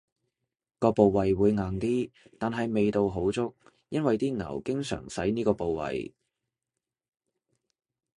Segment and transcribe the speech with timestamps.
[0.79, 2.09] 個部位會硬啲，
[2.39, 3.55] 但係味道好足，
[3.89, 6.11] 因爲啲牛經常使呢個部位